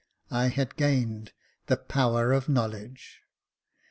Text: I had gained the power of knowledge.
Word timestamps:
I 0.31 0.47
had 0.47 0.77
gained 0.77 1.31
the 1.67 1.77
power 1.77 2.33
of 2.33 2.49
knowledge. 2.49 3.21